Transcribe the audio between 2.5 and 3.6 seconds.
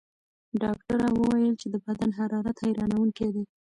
حیرانوونکی دی.